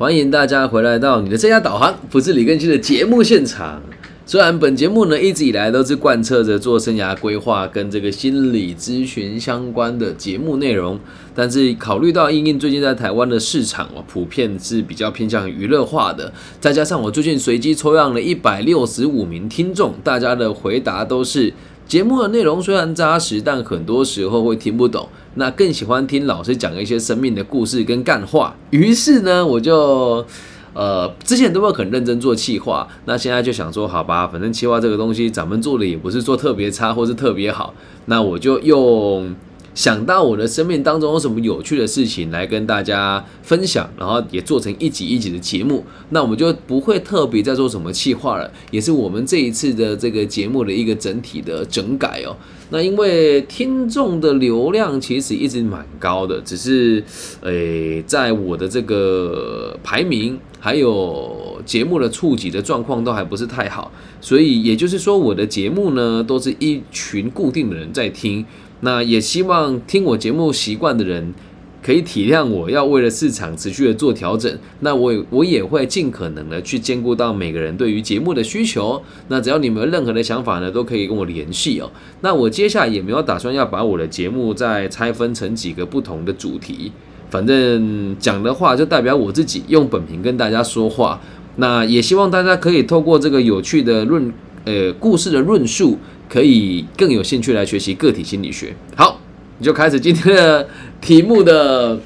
[0.00, 3.82] 欢迎大家回来到你的这家导航，不是李根熙的节目现场。
[4.24, 10.98] 虽然本节目呢一直以来都是贯彻着做生涯规划跟这个心理咨询相关的节目内容，
[11.34, 21.52] 但是考虑到英英最近在台湾的市场哦，普遍是比较偏向娱乐化的，再加上我最近随机抽样了一百六十五名听众，大家的回答都是。
[21.90, 25.08] 节目的内容虽然扎实，但很多时候会听不懂。
[25.34, 28.54] 那更喜欢听老师讲一些生命的故事跟干话。
[28.70, 30.24] 于是呢，我就
[30.72, 37.74] 呃之前都会很认真做企划，那现在就想说，好吧，反正企划这个东西，咱们做的也不是做特别差或是特别好，
[38.04, 39.34] 那我就用。
[39.74, 52.36] 想到我的生命当中有什么有趣的事情来跟大家分享，然后也做成一集一集的节目，那我们就不会特别再做什么企划了，也是我们这一次的这个节目的一个整体的整改哦。
[52.70, 57.02] 那因为听众的流量其实一直蛮高的，只是
[57.42, 68.44] 诶，在我的这个排名还有节目的触及的状况都还不是太好，所以也就是说我的节目呢都是一群固定的人在听。
[68.80, 71.34] 那也希望听我节目习惯的人
[71.82, 74.58] 可以体谅我，要为了市场持续的做调整。
[74.80, 79.02] 那我我也会尽可能的去兼顾到每个人对于节目的需求。
[79.28, 81.90] 那只要你们有任何的想法呢，都可以跟我联系哦。
[82.20, 86.92] 那我接下来也没有打算要把我的节目再拆分成几个不同的主题，
[87.30, 91.20] 反正讲的话就代表我自己用本名跟大家说话。
[91.56, 94.32] 那也希望大家可以透过这个有趣的论
[94.64, 95.98] 呃故事的论述。
[96.30, 98.72] 可以更有兴趣来学习个体心理学。
[98.94, 99.20] 好，
[99.58, 100.68] 你就开始今天的
[101.00, 102.00] 题目的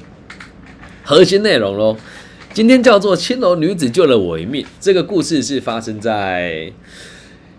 [1.03, 1.95] 核心内容喽。
[2.51, 4.65] 今天叫做“青楼女子救了我一命”。
[4.81, 6.71] 这个故事是发生在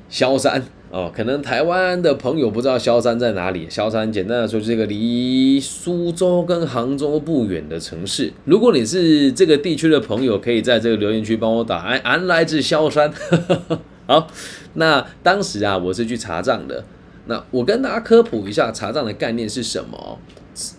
[0.09, 1.13] 萧山哦。
[1.15, 3.67] 可能台湾的朋友不知道萧山在哪里。
[3.69, 8.33] 萧山简单的说，就是一个离苏州跟杭州不远的城市。
[8.47, 13.13] 如果你是这个地区的朋友，可以在这个留言区帮我打“俺俺来自萧山”。
[14.07, 14.29] 好，
[14.75, 16.85] 那当时啊，我是去查账的。
[17.29, 20.19] 那我跟大家科普一下查账的概念是什么？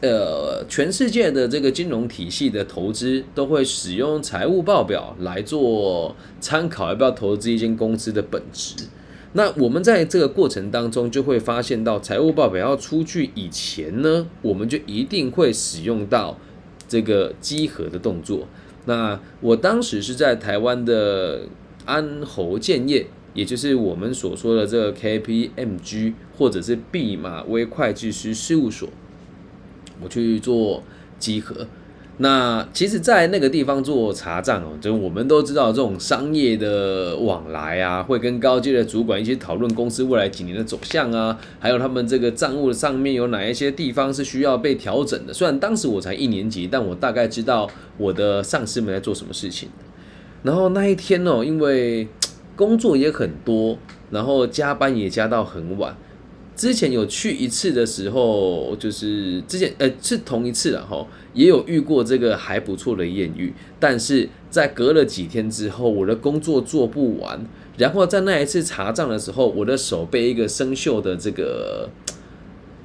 [0.01, 8.85] 呃，全世界的这个金融体系的投资都会使用财务报表来做参考，要不要投资一间公司的本质。
[9.33, 16.39] 那我们在这个过程当中就会发现到，财务报表要出具以前呢，我们就一定会使用到
[16.87, 18.47] 这个稽核的动作。
[18.85, 21.41] 那我当时是在台湾的
[21.85, 23.05] 安侯建业。
[23.37, 28.89] 也就是我们所说的这个 KPMG 或者是毕马威会计师事务所，
[30.01, 30.81] 我去做
[31.19, 31.67] 稽核。
[32.19, 45.31] 那其实，在那个地方做查账哦，就我们都知道这种商业的往来啊，会跟高阶的主管一起讨论公司未来几年的走向啊，还有他们这个账务上面有哪一些地方是需要被调整的。
[45.31, 47.69] 虽然当时我才一年级，但我大概知道
[47.99, 49.69] 我的上司们在做什么事情。
[50.41, 52.07] 然后那一天哦，因为
[52.57, 53.78] 工作也很多，
[54.12, 55.95] 然后加班也加到很晚。
[56.56, 63.53] 之前有去一次的时候，就是之前呃是同一次然后也有遇过这个还不错的艳遇。
[63.79, 67.40] 但是在隔了几天之后，我的工作做不完，
[67.78, 71.88] 然后在那一次查账的时候，我的手被一个生锈的这个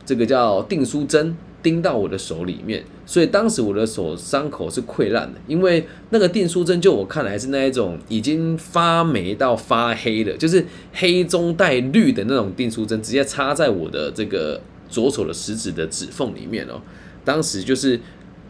[0.04, 1.34] 这个叫订书针。
[1.62, 16.80] 钉到我的手里面，所以当时我的手伤口是溃烂的，因为那个订书针就我看来是那一种已经发霉到发黑的，就是黑中带绿的那种订书针，直接插在我的这个左手的食指的指缝里面哦。
[17.24, 18.00] 当时就是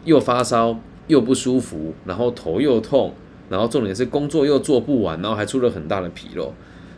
[0.05, 3.13] 又发烧又不舒服，然后头又痛，
[3.49, 6.53] 然后重点是工作又做不完，然后还出了很大的纰漏。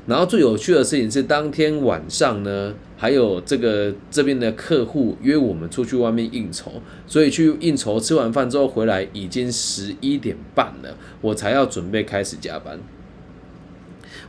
[0.08, 6.74] 然后最有趣的事情是，当天晚上呢，还有这个这边的客户约我们出去外面应酬，
[7.08, 12.78] 所以去应酬，吃完饭之后回来已经十一点半了，我才要准备开始加班。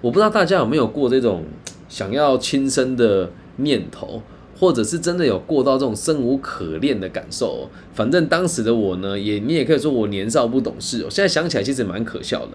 [0.01, 1.45] 我不知道大家有没有过这种
[1.91, 4.23] 想要轻生的念头，
[4.59, 7.69] 或者是真的有过到这种生无可恋的感受。
[7.93, 11.07] 反正当时的我呢，也你也可以说我年少不懂事哦。
[11.11, 12.53] 现在想起来其实蛮可笑的，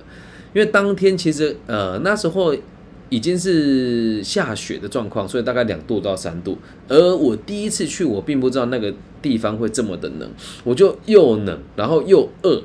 [0.55, 2.55] 因为当天其实呃那时候。
[3.11, 6.57] 已经是下雪的状况，所以大概两度到三度。
[6.87, 10.29] 而我第一次去，我并不知道那个地方会这么的冷，
[10.63, 12.63] 我就又冷，然后又饿。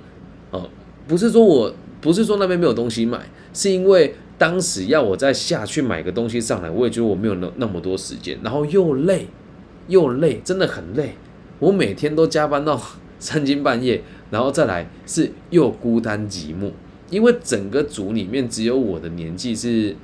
[0.52, 0.70] 哦，
[1.08, 9.26] 不是说我不是说那边没有东西买，是因为当时要我再下去买个东西上来，我也觉得我没有那那么多时间，然后又累
[9.88, 11.16] 又累，真的很累。
[11.58, 12.80] 我每天都加班到
[13.18, 14.00] 三更半夜，
[14.30, 16.70] 然后再来是又孤单寂寞，
[17.10, 19.96] 因为整个组里面只有我的年纪是。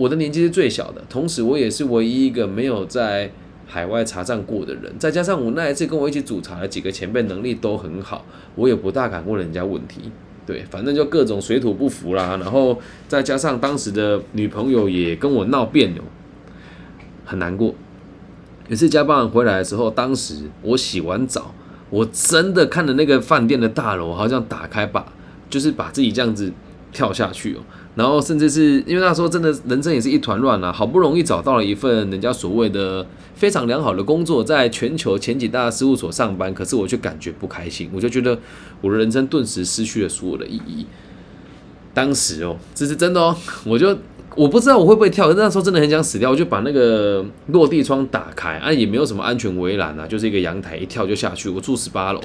[0.00, 3.30] 我的年纪是最小的，同时我也是唯一一个没有在
[3.66, 4.90] 海外查账过的人。
[4.98, 8.24] 再加上我那一次跟我一起煮茶的几个前辈能力都很好，
[8.54, 10.10] 我也不大敢问人家问题。
[10.46, 16.02] 对，反正就各种水土不服啦，然后再加上当时的女朋友也跟我闹别扭，
[17.26, 17.74] 很难过。
[18.68, 21.54] 有次加班回来的时候，当时我洗完澡，
[21.90, 25.12] 我真的看着那个饭店的大楼，好像打开把，
[25.50, 26.50] 就是把自己这样子
[26.90, 27.60] 跳下去哦。
[28.00, 38.38] 然后甚至是因为那时候真的人生也是一团乱啊，好不容易找到了一份人家所谓的非常良好的工作，在全球前几大事务所上班，可是我却感觉不开心，我就觉得
[38.80, 40.86] 我的人生顿时失去了所有的意义。
[41.92, 43.36] 当时哦，这是真的哦，
[43.66, 43.94] 我就
[44.34, 51.50] 我不知道我会不会跳，那时候真的很想死掉，我就把那个落地窗打开啊，也没有什么安全围栏啊，就是一个阳台，一跳就下去。
[51.50, 52.20] 我住十八楼，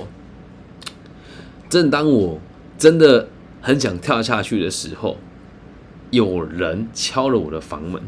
[1.68, 2.40] 正当我
[2.78, 3.28] 真的
[3.60, 5.18] 很想跳下去的时候。
[6.16, 8.02] 有人敲了我的房门，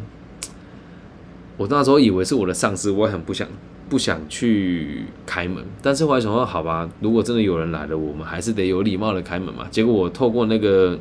[1.57, 3.47] 我那时候以为是我的上司，我很不想
[3.89, 9.67] 不想去开门，但是我还想说，好吧，如果真的有人来了，我们还是得有礼貌的开门嘛。
[9.69, 10.97] 结果我透过那个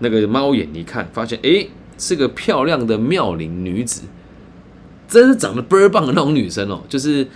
[0.00, 1.66] 那个猫眼一看，发现哎，
[1.96, 4.02] 是个漂亮的妙龄女子，
[5.06, 7.26] 真是长得倍儿棒的那种女生哦，就是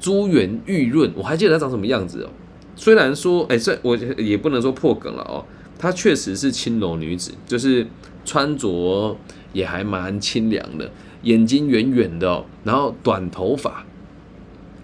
[0.00, 2.30] 珠圆玉润，我还记得她长什么样子哦。
[2.76, 5.44] 虽然说，哎，这我也不能说破梗了哦，
[5.80, 7.88] 她确实是青楼女子，就是。
[8.22, 9.16] 穿着
[9.54, 10.88] 也还蛮清凉的，
[11.22, 13.86] 眼睛圆圆的，然后短头发，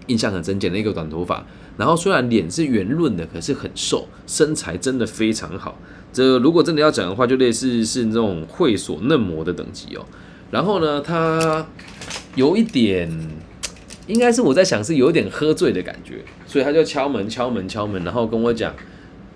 [0.07, 1.45] 印象很深，剪了一个短头发。
[1.77, 5.79] 然后虽然脸是圆润的，可是很瘦，身材真的非常好。
[6.11, 10.03] 这如果真的要讲的话，就类似是那种会所嫩模的等级哦。
[10.49, 11.67] 然后呢，她
[12.33, 13.07] 有一点，
[14.07, 18.73] 应该是我在想是有点喝醉的感觉，所以他就敲门敲门敲门，然后跟我讲。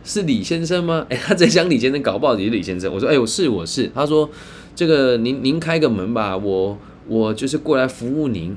[0.03, 1.05] 是李先生吗？
[1.09, 2.91] 哎，他在讲李先生，搞不好也是李先生。
[2.93, 3.89] 我说，哎，我是我是。
[3.93, 4.29] 他说，
[4.75, 6.77] 这个您您开个门吧，我
[7.07, 8.55] 我就是过来服务您。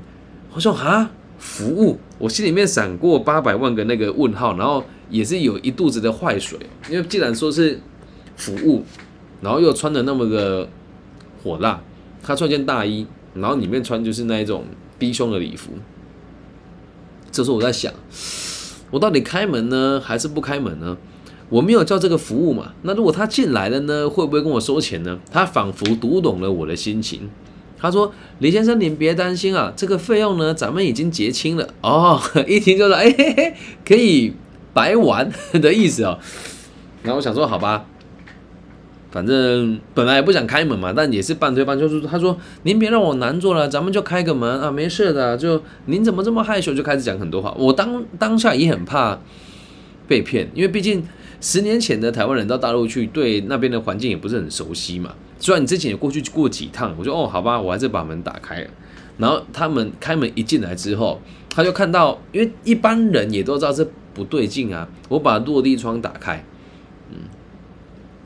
[0.53, 6.59] 我说啊，服务，我心里面闪过八百万个那个问号，然后也是有一肚子的坏水，
[6.89, 7.81] 因为既然说是
[8.37, 8.85] 服务，
[9.41, 10.69] 然后又穿的那么个
[11.43, 11.83] 火辣，
[12.23, 14.65] 他穿件大衣，然后里面穿就是那一种
[14.99, 15.73] 低胸的礼服。
[17.33, 17.93] 这时候我在想，
[18.93, 20.97] 我到底开门呢，还是不开门呢？
[21.51, 22.73] 我没有叫这个服务嘛？
[22.83, 25.19] 那如果他进来了呢，会不会跟我收钱呢？
[25.31, 27.29] 他仿佛读懂了我的心情，
[27.79, 33.55] 他说：“李先生，您别担心啊，这个费用呢，咱们已经结清了哦。”一听就说：“哎嘿嘿，
[33.87, 34.33] 可以
[34.73, 36.19] 白玩的意思哦。”
[37.05, 37.85] 然后我想说：“好吧，
[39.13, 45.37] 反正本来也不想开门嘛，但也是半推半就。”说：“他说您别让我难做了，咱们就开个门啊，没事的。
[45.37, 46.73] 就您怎么这么害羞？
[46.73, 47.55] 就开始讲很多话。
[47.59, 49.21] 我当当下也很怕
[50.09, 51.05] 被骗，因为毕竟。”
[51.45, 55.15] 十年前的台湾人到大陆去，对那边的环境也不是很熟悉嘛。
[55.39, 58.71] 虽然你之前也过去过几趟，我说哦，好吧，我还是把门打开了。
[59.19, 61.21] 然后他们开门一进来之后，
[61.51, 64.89] 他就看到，因为一般人也都知道这不对劲啊。
[65.11, 66.43] 我把落地窗打开，
[67.11, 67.19] 嗯，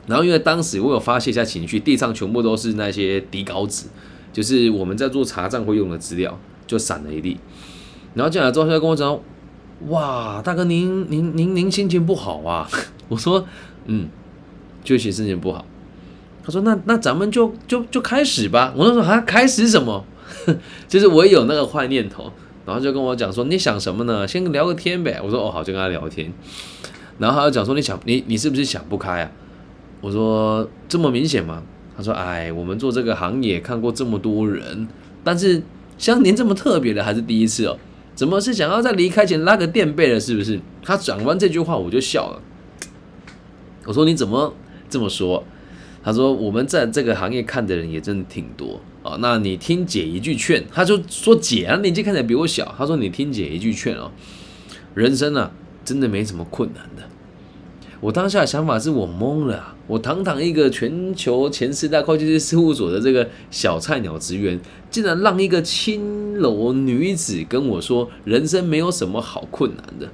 [0.07, 3.87] 然后因为当时我有发泄一下情绪，地上全部都是那些底稿纸，
[4.31, 7.37] 就是我们在做查账会用的资料，就散了一地。
[8.13, 9.19] 然后进来之后，他就跟我讲。
[9.89, 12.69] 哇，大哥，您您您您心情不好啊？
[13.09, 13.45] 我说，
[13.87, 14.07] 嗯，
[14.85, 15.65] 确实心情不好。
[16.41, 18.73] 他说，那那咱们就就就开始吧。
[18.75, 20.05] 我那时候还开始什么？
[20.87, 22.31] 就是我也有那个坏念头，
[22.65, 24.27] 然后就跟我讲说，你想什么呢？
[24.27, 25.19] 先聊个天呗。
[25.23, 26.31] 我说，哦，好，就跟他聊天。
[27.17, 29.31] 然后他就讲说，你想你你是不是想不开啊？
[30.01, 31.61] 我说，这么明显吗？
[31.97, 34.87] 他说，哎，我们做这个行业看过这么多人，
[35.23, 35.61] 但是
[35.97, 37.77] 像您这么特别的还是第一次哦。
[38.15, 40.19] 怎么是想要在离开前拉个垫背了？
[40.19, 40.59] 是不是？
[40.81, 42.41] 他讲完这句话，我就笑了。
[43.89, 44.53] 我说：“你怎么
[44.87, 45.43] 这么说？”
[46.03, 49.17] 他说：“我们在这个行业看的人也真的挺多啊。
[49.19, 54.11] 那你听姐一句劝。”他就说：“姐啊，年纪看起来比我小。”他说：“你听姐一句劝哦，
[54.93, 55.51] 人生啊，
[55.83, 57.01] 真的没什么困难的。”
[57.99, 64.59] 我当下的想法是我懵了，我堂堂一个全球前四大会计师事务所的这个小菜鸟职员，
[64.91, 70.07] 竟然让一个青楼女子跟我说人生没有什么好困难的。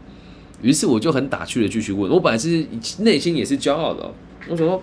[0.61, 2.65] 于是我就很打趣的继续问，我本来是
[2.99, 4.13] 内心也是骄傲的，
[4.49, 4.81] 我想说，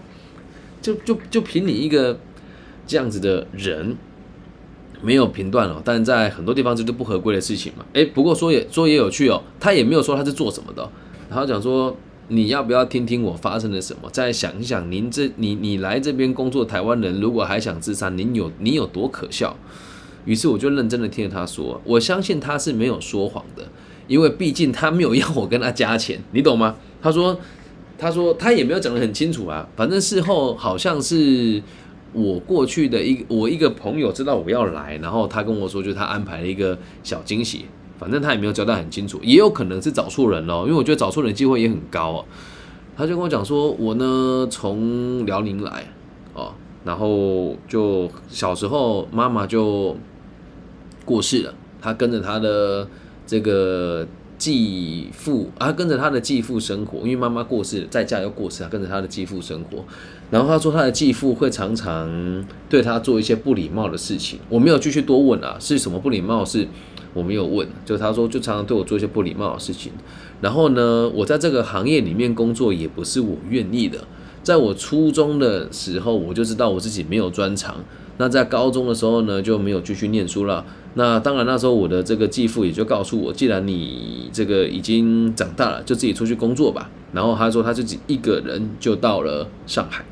[0.81, 2.19] 就就就凭你一个
[2.87, 3.97] 这样子的人，
[5.02, 7.85] 没有评断了，但在很多地方这都不合规的事情嘛。
[7.93, 10.88] 诶，不过说也说也有趣哦，他也没有说他是做什么的，
[11.29, 11.97] 然后讲说。
[12.29, 14.09] 你要不要听听我发生了什么？
[14.11, 19.55] 再想一想，您这你你来这边工作，台湾人如果还想自杀，您有你有多可笑？
[20.25, 23.64] 于是我就认真的听着他说，我相信他是没有说谎的，
[24.12, 26.76] 因为毕竟他没有要我跟他加钱，你懂吗？
[27.00, 27.38] 他说，
[27.97, 31.62] 他说他也没有讲得很清楚啊，反正事后好像是
[32.12, 37.64] 我过去的一我一个朋友知道我要来，然后他跟我说，就他安排了一个小惊喜。
[37.99, 42.25] 反正他也没有交代很清楚，也有可能是找错人了，因为我觉得找错人机会也很高啊。
[42.97, 45.87] 他就跟我讲说，我呢从辽宁来
[46.35, 46.52] 哦，
[46.85, 49.97] 然后就小时候妈妈就
[51.04, 52.88] 过世了，他跟着他的
[53.26, 54.07] 这个
[54.38, 59.85] 继父啊，跟着他的继父生活，因为妈妈过世，在家又过世，他跟着他的继父生活。
[60.31, 64.38] 然后他说，他的继父会常常对他做一些不礼貌的事情。
[64.49, 66.45] 我没有继续多问啊，是什么不礼貌？
[66.45, 66.67] 是
[67.14, 69.93] 我没有问，就他说，就常常对我做一些不礼貌的事情。
[70.41, 73.99] 然后呢，我在这个行业里面工作也不是我愿意的。
[74.43, 77.77] 在我初中的时候，我就知道我自己没有专长。
[78.19, 80.65] 那在高中的时候呢，就没有继续念书了。
[80.95, 86.91] 那当然，那时候我的这个继父也就告诉我，既然你这个已经长大了，就自己出去工作吧。
[87.13, 90.05] 然后他说他自己一个人就到了上海。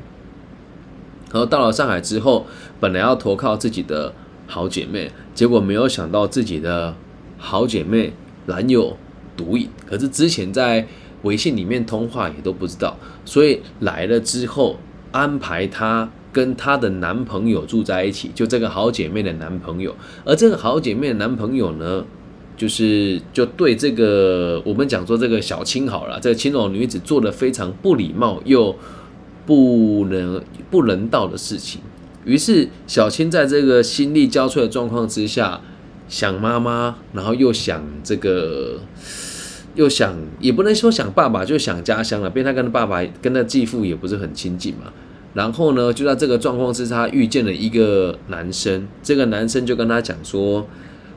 [1.31, 2.45] 然后到了上海之后，
[2.79, 4.13] 本来要投靠自己的
[4.47, 6.95] 好姐妹，结果没有想到自己的
[7.37, 8.13] 好姐妹
[8.47, 8.97] 男友
[9.37, 10.87] 毒瘾，可是之前在
[11.23, 14.77] 微信里面通话也都不知道，所以来了之后
[15.11, 22.05] 安排她跟她的男朋友住在一起，就这个好姐妹的男朋友，而这个好姐妹的男朋友呢，
[22.55, 28.75] 就是就对这个我们讲说这个小青好了，这个青楼女子做的非常不礼貌又。
[29.43, 31.81] 不能不人道的事情，
[32.23, 35.59] 于是小青在这个心力交瘁的状况之下，
[36.07, 38.79] 想妈妈，然后又想这个，
[39.75, 42.29] 又想也不能说想爸爸，就想家乡了。
[42.29, 44.91] 变他跟他爸爸跟他继父也不是很亲近嘛。
[45.33, 48.87] 然后呢，就在这个状况之下，遇见了一个男生。
[49.01, 50.67] 这个男生就跟他讲说：“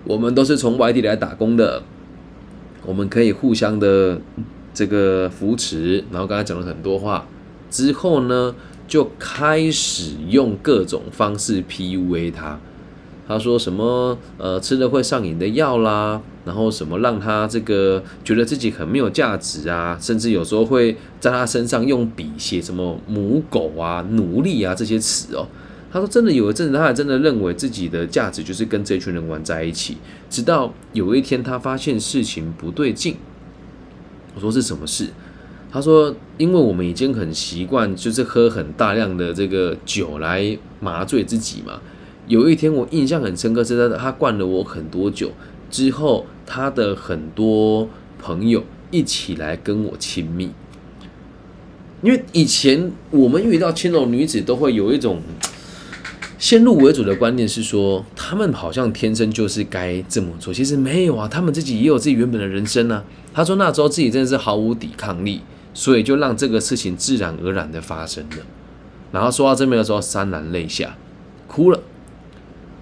[0.07, 1.83] 我们都是从外地来打工的，
[2.87, 4.21] 我们可以互相的
[4.73, 7.27] 这个扶持。”然后跟他讲了很多话。
[7.71, 8.55] 之后呢，
[8.87, 12.61] 就开始用各种方式 PUA 他。
[13.27, 25.47] 他说什么呃吃了会上瘾的药啦，然后什么让他这个觉得自己很没有价值啊，甚至有时候会在他身上用笔写什么母狗啊、奴隶啊这些词哦。
[25.93, 29.97] 他说真的有一阵子，他还真的认为自己的价值就是跟这群人玩在一起。
[30.29, 33.17] 直到有一天，他发现事情不对劲。
[34.35, 35.11] 我说是什么事？
[35.71, 41.81] 他说：“因为我们已经很习惯，就是喝很大量的这个酒来麻醉自己嘛。
[42.27, 45.31] 有一天我印象很深刻，是他他灌了我很多酒
[45.71, 47.89] 之后，他的很多
[48.21, 50.51] 朋友一起来跟我亲密。
[52.03, 55.21] 因为以前我们遇到青楼女子，都会有一种
[56.39, 60.53] 先入为主的观念，是说他们好像天生就是该这么做。
[60.53, 63.03] 其实没有啊，他们自己也有自己原本的人生呢。
[63.33, 65.41] 他说那时候自己真的是毫无抵抗力。”
[65.77, 68.37] 所以就让这个事情自然而然的发生了。
[69.11, 70.97] 然后说到这边的时候，潸然泪下，
[71.49, 71.81] 哭了。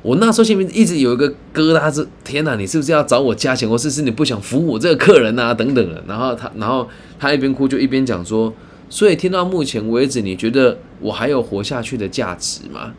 [0.02, 5.54] 我那时候心里面一直有一个疙瘩，是天哪，你是不是要找我加钱，或是是你不想服务我这个客人啊？
[5.54, 6.02] 等等的。
[6.06, 8.52] 然后他，然后他一边哭就一边讲说：，
[8.90, 12.92] 所以听到目前为止，你觉得我还有活下去的价值吗？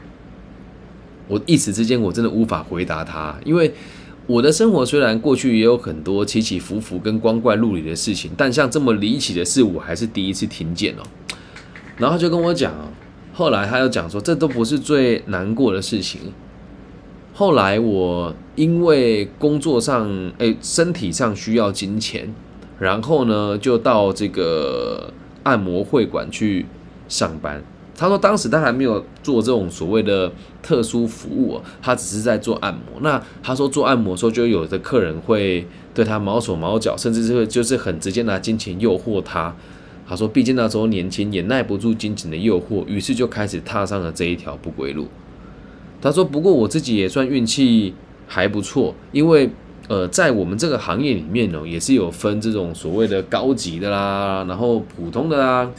[1.28, 3.74] 我一时之间我真的无法回答他，因为。
[4.26, 11.04] 我的生活虽然过去也有很多起起伏伏跟光怪陆离的事情，但像这么离奇的事，我还是第一次听见哦。
[11.98, 12.74] 然后就跟我讲
[13.34, 16.22] 后来他又讲说，这都不是最难过的事情。
[17.36, 22.32] 后来我因为工作上，哎，身体上需要金钱，
[22.80, 25.12] 然后呢，就到这个
[25.42, 26.68] 按摩会馆去
[27.10, 27.64] 上班。
[27.96, 33.02] 他说，当时他还没有做这种所谓的特殊服务，他只是在做按摩。
[33.02, 39.56] 那他说做按摩的时候，就有的客人会对他毛手毛脚，甚至是就是很直接拿金钱诱惑他。
[40.08, 45.08] 他说，毕竟那时候年轻，也耐不住金钱的诱惑，于是就开始踏上了这一条不归路。
[46.04, 47.94] 他说，不过我自己也算运气
[48.28, 49.50] 还不错，因为
[49.88, 55.72] 呃，在我们这个行业里面呢，也是有分这种所谓的高级的啦，然后普通的啦。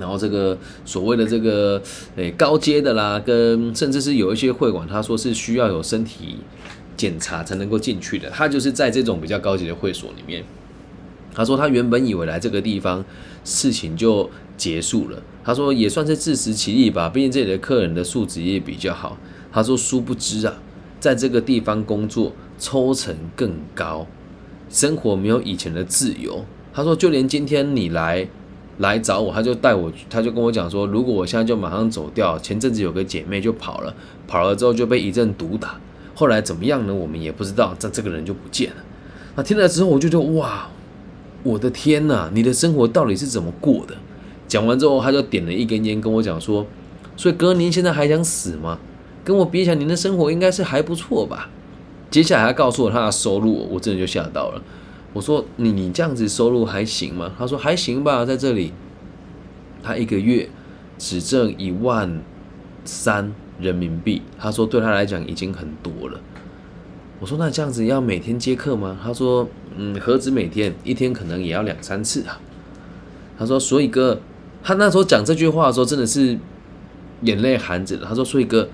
[0.00, 1.80] 然后这个所谓的这个
[2.16, 6.38] 诶高阶的啦，跟甚至是有一些会馆，他说是需要有身体
[6.96, 8.28] 检查才能够进去的。
[8.30, 10.44] 他就是在这种比较高级的会所里面，
[11.34, 13.04] 他说他原本以为来这个地方
[13.44, 19.16] 事情就结束了，他说也算是自食其力吧，毕竟这里的客人的素质也比较好。
[19.50, 20.52] 他说殊不知啊，
[21.00, 24.06] 在这个地方工作抽成更高，
[24.68, 26.44] 生活没有以前的自由。
[26.74, 28.28] 他说就连今天你来。
[28.78, 33.92] 来找我，他就带我，他就跟我讲说，如果我现在就马上走掉，前阵子有个姐妹就跑了，
[34.28, 35.80] 跑了之后就被一阵毒打，
[36.14, 36.94] 后来怎么样呢？
[36.94, 38.76] 我们也不知道，这这个人就不见了。
[39.34, 40.68] 那听了之后，我就觉得哇，
[41.42, 43.96] 我的天呐，你的生活到底是怎么过的？
[44.48, 46.66] 讲完之后，他就点了一根烟，跟我讲说，
[47.16, 48.78] 所以哥，您现在还想死吗？
[49.22, 51.50] 跟我比起来，您的生活应该是还不错吧？
[52.10, 54.62] 接下来他告诉我他的收入，我真的就吓到了。
[55.12, 57.30] 我说你你这样子收入还行吗？
[57.38, 58.72] 他说还行吧，在这里，
[59.82, 60.48] 他一个月
[60.96, 62.22] 只挣一万
[62.84, 64.22] 三人民币。
[64.38, 66.18] 他说对他来讲已经很多了。
[67.20, 68.98] 我说那这样子要每天接客吗？
[69.02, 72.40] 他说嗯，何止每天，一天可能也要两三次啊。
[73.38, 74.20] 他说所以哥，
[74.62, 76.38] 他那时候讲这句话的时候真的是
[77.22, 77.96] 眼泪含着。
[77.98, 78.68] 他说所以哥，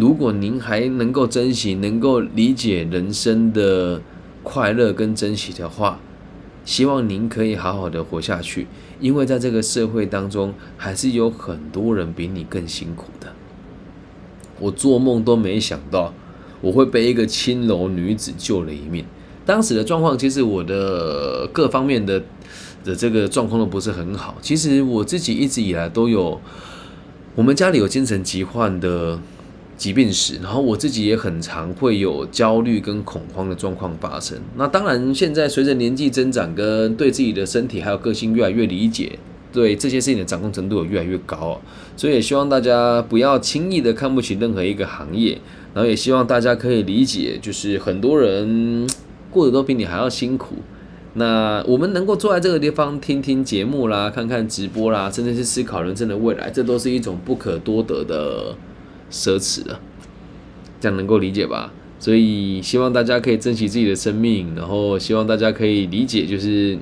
[0.00, 4.00] 如果您还能够珍惜，能够理解人生的。
[4.44, 6.00] 快乐跟珍惜的话，
[6.64, 8.66] 希望您可以好好的活下去，
[8.98, 13.34] 因为在这个社会当中，还是有很多人比你更辛苦的。
[14.58, 16.14] 我做梦都没想到，
[16.62, 19.04] 我会被一个青楼女子救了一命。
[19.44, 22.22] 当时的状况，其实我的各方面的
[22.84, 24.36] 的这个状况都不是很好。
[24.40, 26.40] 其实我自己一直以来都有，
[27.34, 29.18] 我们家里有精神疾患的。
[29.78, 34.36] 疾病史，然后我自己也很常会有焦虑跟恐慌的状况发生。
[34.56, 39.16] 那当然，现在随着年纪增长，跟对自己的身体还有个性越来越理解，
[39.52, 41.60] 对这些事情的掌控程度有越来越高
[41.96, 45.38] 所以也希望大家不要轻易的看不起任何一个行业，
[45.72, 48.84] 然后也希望大家可以理解，就是很多人
[49.30, 50.56] 过得都比你还要辛苦。
[51.14, 58.56] 那我们能够坐在这个地方听听节目啦，看看直播啦，甚至是思考人生的未来，这都是一种不可多得的。
[59.10, 59.80] 奢侈了，
[60.78, 61.72] 这样能够理解吧？
[61.98, 66.78] 所以希望大家可以珍惜自己的生命，然后希望大家可以理解，就是。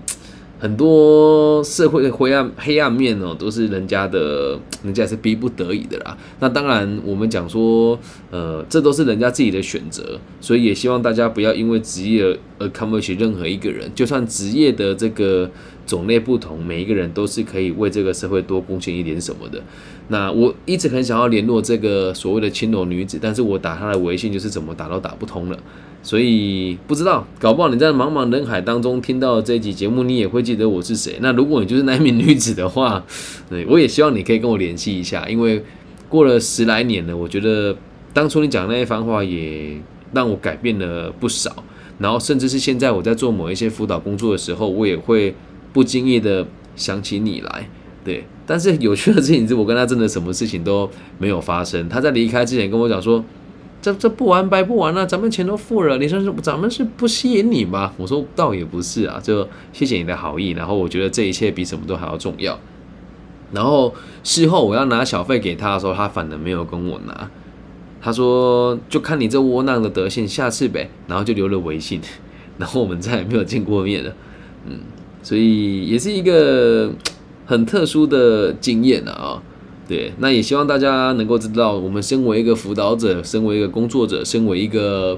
[0.58, 6.16] 很多社会的灰暗黑暗面哦，都是人家的， 人家是逼不得已的啦。
[6.40, 7.98] 那当然，我们讲说，
[8.30, 13.90] 呃，这都是人家自己的选择，所以也希望大家不要因为职业而看不起任何一个人。
[13.94, 15.50] 就算职业的这个
[15.86, 19.62] 种类不同，每一个人都是可以为这个社会多贡献一点什么的。
[20.08, 25.58] 那我一直很想要联络这个所谓的青楼女子，但是我打她的微信就是怎么打都打不通了。
[26.06, 31.18] 所以不知道，搞不好你在茫茫人海当中听到这一集节目，你也会记得我是谁。
[31.20, 33.04] 那如果你就是那一名女子的话，
[33.50, 35.60] 对我也希望你可以跟我联系一下，因为
[36.08, 37.76] 过了十来年了，我觉得
[38.12, 39.80] 当初你讲那一番话也
[40.12, 41.64] 让我改变了不少。
[41.98, 45.34] 然后甚至是现在我在做某一些辅导工作的时候，我也会
[45.72, 47.68] 不经意的想起你来。
[48.04, 51.88] 对，但是有趣的事情是我跟他真的什么事情都没有发生。
[51.88, 53.24] 他在离开之前跟我讲说。
[53.82, 57.92] 这这不玩白不玩了，咱们钱都付了，你说是咱们是不吸引你吗？
[57.96, 62.58] 我说倒也不是啊，就谢谢你的好意，然后我觉得这一切比什么都还要重要。
[63.52, 67.30] 然后事后我要拿小费给他的时候，他反而没有跟我拿，
[68.00, 72.00] 他说就看你这窝囊的德性，下次呗，然后就留了微信，
[72.58, 74.12] 然后我们再也没有见过面了。
[74.66, 74.80] 嗯，
[75.22, 76.90] 所以也是一个
[77.44, 79.40] 很特殊的经验了啊。
[79.88, 85.16] 对，那也希望大家能够知道，我们身为一个辅导者，身为一个工作者，身为一个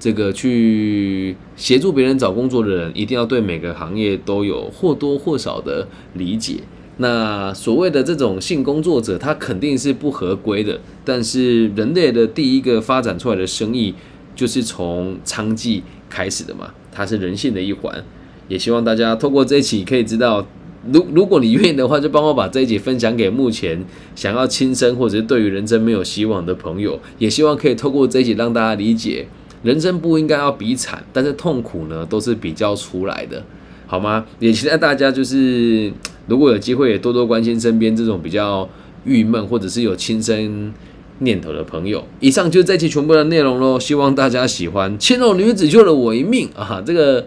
[0.00, 6.60] 这个去协助别人找工作的人，一定要对每个行业都有或多或少的理解。
[6.96, 13.94] 那所谓的这种性工作者，他肯定是不合规的，但是人类的第一个发展出来的生意，
[14.34, 18.02] 就是从娼妓开始的嘛，它是人性的一环。
[18.48, 20.46] 也希望大家透过这一期可以知道。
[20.92, 29.26] 如如果你愿意的话，就帮我把这一集分享给目前想要轻生或者是对于人生没有希望的朋友，也希望可以透过这一集让大家理解，
[29.62, 33.44] 人生不应该要比惨，但是痛苦呢都是比较出来的，
[33.86, 34.24] 好吗？
[34.38, 35.92] 也期待大家就是
[36.26, 38.68] 如果有机会，也多多关心身边这种比较
[39.04, 40.72] 郁闷或者是有轻生
[41.18, 42.04] 念头的朋友。
[42.20, 44.98] 以上就是这期全部的内容喽，希望大家喜欢。
[44.98, 47.26] 千楼女子救了我一命啊，这个。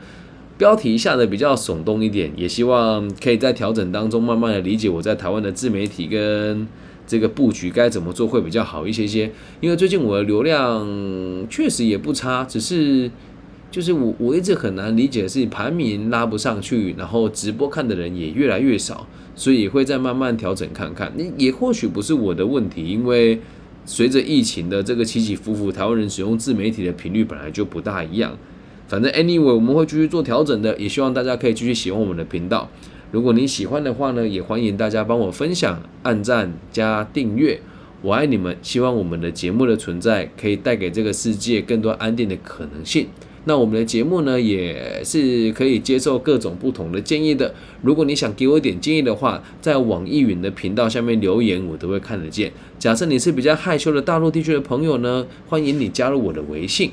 [0.59, 6.67] 标题下的比较耸动一点，也希望可以在调整当中慢慢的理解我在台湾的自媒体跟
[7.07, 9.31] 这个布局该怎么做会比较好一些些。
[9.61, 10.85] 因为最近我的流量
[11.49, 13.09] 确实也不差，只是
[13.71, 21.09] 就是我我一直很难理解是排名拉不上去，然后直播看的人也越来越少，所以会再慢慢调整看看。
[21.15, 23.39] 你也或许不是我的问题，因为
[23.85, 28.37] 随着疫情的这个起起伏伏，台湾人使用自媒体的频率本来就不大一样。
[28.89, 32.67] 反正 anyway，我们会继续做调整的，也希望大家可以继续喜欢我们的频道。
[33.12, 37.62] 如果你喜欢的话呢，也欢迎大家帮我分享、按赞加订阅。
[38.02, 43.08] 我爱你们，希望我们的节目的存在可以带给这个世界更多安定的可能性。
[43.45, 47.54] 那我们的节目呢，也是可以接受各种不同的建议的。
[47.84, 52.52] 如果你想给我一点建议的话，在网易云的频道下面留言，我都会看得见。
[52.80, 56.91] 假设你是比较害羞的大陆地区的朋友呢，欢迎你加入我的微信。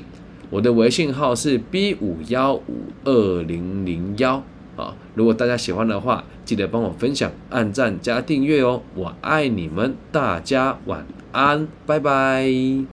[0.49, 4.43] 我的微信号是 B 五幺五二零零幺
[4.75, 12.83] 啊，如果大家喜欢的话，记得帮我分享、按赞加订阅哦，我爱你们，大家晚安，拜拜。